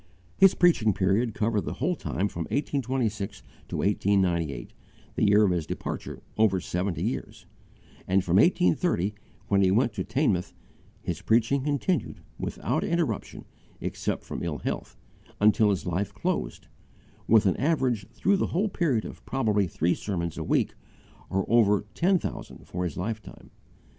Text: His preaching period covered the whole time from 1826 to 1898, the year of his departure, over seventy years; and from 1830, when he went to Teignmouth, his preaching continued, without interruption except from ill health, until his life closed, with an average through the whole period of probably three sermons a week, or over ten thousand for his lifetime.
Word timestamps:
His 0.35 0.55
preaching 0.55 0.95
period 0.95 1.35
covered 1.35 1.61
the 1.65 1.75
whole 1.75 1.93
time 1.95 2.27
from 2.27 2.45
1826 2.45 3.43
to 3.67 3.77
1898, 3.77 4.73
the 5.13 5.27
year 5.29 5.43
of 5.43 5.51
his 5.51 5.67
departure, 5.67 6.23
over 6.39 6.59
seventy 6.59 7.03
years; 7.03 7.45
and 8.07 8.23
from 8.23 8.37
1830, 8.37 9.13
when 9.47 9.61
he 9.61 9.69
went 9.69 9.93
to 9.93 10.03
Teignmouth, 10.03 10.55
his 11.03 11.21
preaching 11.21 11.63
continued, 11.63 12.19
without 12.39 12.83
interruption 12.83 13.45
except 13.79 14.23
from 14.23 14.41
ill 14.41 14.57
health, 14.57 14.97
until 15.39 15.69
his 15.69 15.85
life 15.85 16.11
closed, 16.15 16.65
with 17.27 17.45
an 17.45 17.55
average 17.57 18.09
through 18.09 18.37
the 18.37 18.47
whole 18.47 18.69
period 18.69 19.05
of 19.05 19.23
probably 19.27 19.67
three 19.67 19.93
sermons 19.93 20.35
a 20.35 20.43
week, 20.43 20.73
or 21.29 21.45
over 21.47 21.85
ten 21.93 22.17
thousand 22.17 22.65
for 22.67 22.85
his 22.85 22.97
lifetime. 22.97 23.51